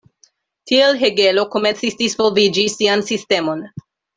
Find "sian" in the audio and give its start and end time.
2.79-3.05